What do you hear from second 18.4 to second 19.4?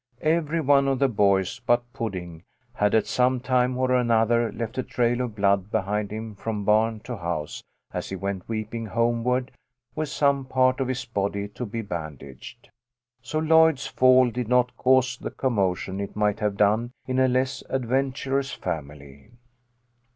family.